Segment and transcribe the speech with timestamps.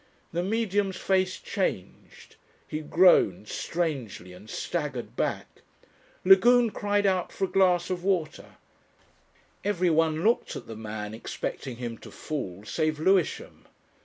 [0.33, 2.35] The Medium's face changed,
[2.67, 5.61] he groaned strangely and staggered back.
[6.25, 8.55] Lagune cried out for a glass of water.
[9.63, 13.67] Everyone looked at the man, expecting him to fall, save Lewisham.